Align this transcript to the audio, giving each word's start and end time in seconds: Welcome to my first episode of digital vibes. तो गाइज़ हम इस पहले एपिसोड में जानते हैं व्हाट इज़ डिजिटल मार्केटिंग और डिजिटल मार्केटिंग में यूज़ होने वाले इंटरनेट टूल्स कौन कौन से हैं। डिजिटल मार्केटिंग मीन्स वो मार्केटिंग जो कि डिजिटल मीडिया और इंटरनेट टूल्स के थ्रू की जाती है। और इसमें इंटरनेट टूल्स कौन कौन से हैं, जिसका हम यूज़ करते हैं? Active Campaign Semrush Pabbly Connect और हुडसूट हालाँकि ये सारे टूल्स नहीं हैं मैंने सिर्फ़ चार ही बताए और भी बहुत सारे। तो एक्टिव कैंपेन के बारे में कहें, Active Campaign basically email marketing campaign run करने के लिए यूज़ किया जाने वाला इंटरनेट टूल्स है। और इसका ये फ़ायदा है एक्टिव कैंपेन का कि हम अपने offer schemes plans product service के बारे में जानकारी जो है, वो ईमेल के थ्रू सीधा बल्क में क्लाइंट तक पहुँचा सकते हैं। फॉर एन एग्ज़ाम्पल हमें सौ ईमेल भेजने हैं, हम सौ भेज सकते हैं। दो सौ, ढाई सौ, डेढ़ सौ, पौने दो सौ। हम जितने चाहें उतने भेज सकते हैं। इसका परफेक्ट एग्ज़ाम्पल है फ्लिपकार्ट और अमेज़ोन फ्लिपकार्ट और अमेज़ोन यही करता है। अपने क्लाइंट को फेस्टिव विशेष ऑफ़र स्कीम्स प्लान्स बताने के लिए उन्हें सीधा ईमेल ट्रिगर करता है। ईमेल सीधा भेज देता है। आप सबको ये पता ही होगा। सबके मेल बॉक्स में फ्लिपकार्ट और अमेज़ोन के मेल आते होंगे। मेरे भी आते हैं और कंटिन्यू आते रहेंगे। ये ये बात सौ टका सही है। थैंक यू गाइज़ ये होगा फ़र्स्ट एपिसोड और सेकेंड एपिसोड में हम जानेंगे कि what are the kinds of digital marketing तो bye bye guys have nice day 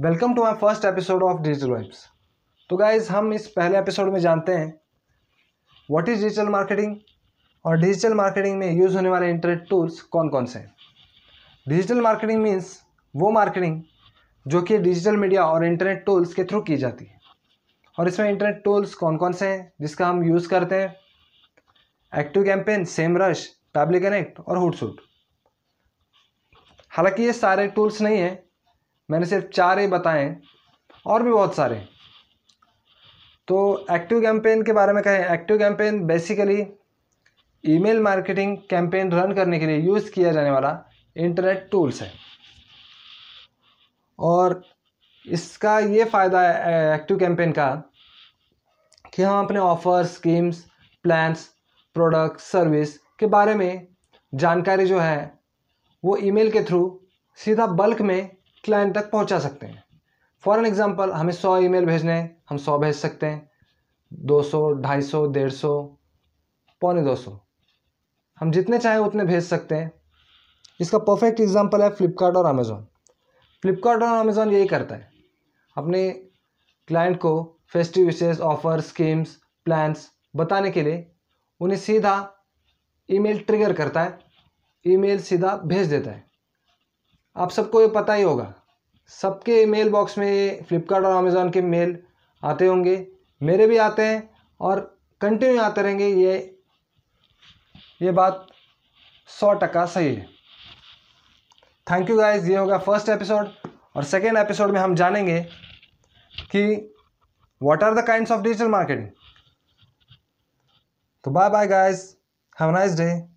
Welcome 0.00 0.34
to 0.34 0.42
my 0.44 0.54
first 0.54 0.84
episode 0.84 1.22
of 1.22 1.40
digital 1.42 1.70
vibes. 1.70 2.04
तो 2.70 2.76
गाइज़ 2.76 3.08
हम 3.10 3.32
इस 3.32 3.46
पहले 3.48 3.78
एपिसोड 3.78 4.12
में 4.12 4.18
जानते 4.20 4.52
हैं 4.52 4.80
व्हाट 5.90 6.08
इज़ 6.08 6.22
डिजिटल 6.22 6.48
मार्केटिंग 6.48 6.96
और 7.64 7.78
डिजिटल 7.78 8.14
मार्केटिंग 8.14 8.58
में 8.58 8.72
यूज़ 8.72 8.96
होने 8.96 9.08
वाले 9.08 9.30
इंटरनेट 9.30 9.64
टूल्स 9.70 10.00
कौन 10.00 10.28
कौन 10.28 10.46
से 10.46 10.58
हैं। 10.58 10.74
डिजिटल 11.68 12.00
मार्केटिंग 12.00 12.42
मीन्स 12.42 12.82
वो 13.16 13.30
मार्केटिंग 13.30 13.82
जो 14.46 14.62
कि 14.62 14.78
डिजिटल 14.78 15.16
मीडिया 15.16 15.46
और 15.46 15.64
इंटरनेट 15.64 16.04
टूल्स 16.06 16.34
के 16.34 16.44
थ्रू 16.44 16.60
की 16.60 16.76
जाती 16.76 17.04
है। 17.04 17.20
और 17.98 18.08
इसमें 18.08 18.30
इंटरनेट 18.30 18.62
टूल्स 18.64 18.94
कौन 18.94 19.16
कौन 19.16 19.32
से 19.32 19.48
हैं, 19.48 19.72
जिसका 19.80 20.06
हम 20.06 20.24
यूज़ 20.24 20.48
करते 20.48 20.82
हैं? 20.82 20.96
Active 22.12 22.44
Campaign 22.44 22.84
Semrush 23.18 23.46
Pabbly 23.74 24.00
Connect 24.00 24.40
और 24.40 24.58
हुडसूट 24.58 25.00
हालाँकि 26.90 27.22
ये 27.22 27.32
सारे 27.32 27.68
टूल्स 27.68 28.00
नहीं 28.00 28.18
हैं 28.18 28.45
मैंने 29.08 29.26
सिर्फ़ 29.26 29.46
चार 29.46 29.78
ही 29.78 29.86
बताए 29.86 30.36
और 31.06 31.22
भी 31.22 31.30
बहुत 31.30 31.54
सारे। 31.54 31.76
तो 33.48 33.86
एक्टिव 33.92 34.20
कैंपेन 34.20 34.62
के 34.62 34.72
बारे 34.72 34.92
में 34.92 35.02
कहें, 35.04 35.24
Active 35.24 35.58
Campaign 35.58 36.04
basically 36.06 36.66
email 37.64 38.00
marketing 38.00 38.56
campaign 38.70 39.12
run 39.12 39.32
करने 39.34 39.58
के 39.58 39.66
लिए 39.66 39.78
यूज़ 39.78 40.10
किया 40.10 40.32
जाने 40.32 40.50
वाला 40.50 40.78
इंटरनेट 41.16 41.68
टूल्स 41.72 42.00
है। 42.02 42.12
और 44.18 44.62
इसका 45.26 45.78
ये 45.78 46.04
फ़ायदा 46.04 46.40
है 46.40 46.94
एक्टिव 46.94 47.18
कैंपेन 47.18 47.52
का 47.52 47.68
कि 49.14 49.22
हम 49.22 49.44
अपने 49.44 49.58
offer 49.58 50.04
schemes 50.04 50.64
plans 51.04 51.46
product 51.96 52.40
service 52.40 52.96
के 53.18 53.26
बारे 53.26 53.54
में 53.54 53.86
जानकारी 54.32 54.86
जो 54.86 54.98
है, 54.98 55.38
वो 56.04 56.16
ईमेल 56.16 56.50
के 56.50 56.62
थ्रू 56.64 57.00
सीधा 57.38 57.66
बल्क 57.66 58.00
में 58.00 58.35
क्लाइंट 58.66 58.94
तक 58.94 59.10
पहुँचा 59.10 59.38
सकते 59.38 59.66
हैं। 59.66 59.84
फॉर 60.44 60.58
एन 60.58 60.66
एग्ज़ाम्पल 60.66 61.10
हमें 61.12 61.32
सौ 61.32 61.56
ईमेल 61.58 61.86
भेजने 61.86 62.12
हैं, 62.12 62.36
हम 62.50 62.56
सौ 62.58 62.78
भेज 62.78 62.94
सकते 62.96 63.26
हैं। 63.26 63.50
दो 64.12 64.42
सौ, 64.42 64.70
ढाई 64.72 65.02
सौ, 65.02 65.26
डेढ़ 65.28 65.50
सौ, 65.50 65.82
पौने 66.82 67.02
दो 67.02 67.14
सौ। 67.16 67.38
हम 68.38 68.50
जितने 68.50 68.78
चाहें 68.78 68.98
उतने 68.98 69.24
भेज 69.24 69.44
सकते 69.44 69.74
हैं। 69.74 69.92
इसका 70.80 70.98
परफेक्ट 71.00 71.40
एग्ज़ाम्पल 71.40 71.82
है 71.82 71.90
फ्लिपकार्ट 71.90 72.36
और 72.36 72.46
अमेज़ोन 72.46 72.86
फ्लिपकार्ट 73.62 74.02
और 74.02 74.18
अमेज़ोन 74.18 74.50
यही 74.50 74.66
करता 74.66 74.94
है। 74.94 75.08
अपने 75.76 76.10
क्लाइंट 76.88 77.16
को 77.18 77.60
फेस्टिव 77.72 78.06
विशेष 78.06 78.40
ऑफ़र 78.42 78.80
स्कीम्स 78.80 79.36
प्लान्स 79.66 80.08
बताने 80.36 80.70
के 80.70 80.82
लिए 80.82 81.06
उन्हें 81.60 81.78
सीधा 81.78 82.14
ईमेल 83.08 83.38
ट्रिगर 83.38 83.72
करता 83.72 84.02
है। 84.02 84.18
ईमेल 84.84 85.20
सीधा 85.20 85.56
भेज 85.64 85.88
देता 85.88 86.10
है। 86.10 86.24
आप 87.36 87.50
सबको 87.50 87.80
ये 87.80 87.88
पता 87.88 88.14
ही 88.14 88.22
होगा। 88.22 88.54
सबके 89.06 89.64
मेल 89.66 89.90
बॉक्स 89.90 90.18
में 90.18 90.64
फ्लिपकार्ट 90.64 91.04
और 91.04 91.16
अमेज़ोन 91.16 91.50
के 91.50 91.60
मेल 91.62 91.98
आते 92.42 92.66
होंगे। 92.66 93.06
मेरे 93.42 93.66
भी 93.66 93.76
आते 93.76 94.02
हैं 94.02 94.30
और 94.60 94.80
कंटिन्यू 95.20 95.62
आते 95.62 95.82
रहेंगे। 95.82 96.08
ये 96.08 96.58
ये 98.02 98.10
बात 98.10 98.46
सौ 99.28 99.52
टका 99.54 99.86
सही 99.86 100.14
है। 100.14 100.26
थैंक 101.86 102.10
यू 102.10 102.16
गाइज़ 102.16 102.50
ये 102.50 102.56
होगा 102.56 102.78
फ़र्स्ट 102.78 103.08
एपिसोड 103.08 103.48
और 103.96 104.04
सेकेंड 104.04 104.38
एपिसोड 104.38 104.70
में 104.70 104.80
हम 104.80 104.94
जानेंगे 104.94 105.40
कि 106.50 106.64
what 107.62 107.82
are 107.82 107.94
the 107.94 108.06
kinds 108.06 108.32
of 108.32 108.40
digital 108.40 108.68
marketing 108.68 109.08
तो 111.24 111.30
bye 111.30 111.50
bye 111.50 111.66
guys 111.66 112.14
have 112.60 112.70
nice 112.70 112.96
day 112.96 113.28